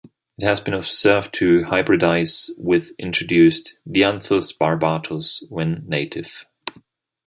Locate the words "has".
0.47-0.59